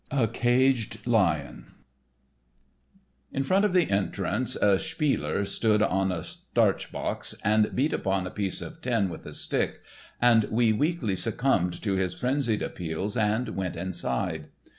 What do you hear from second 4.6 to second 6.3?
"spieler" stood on a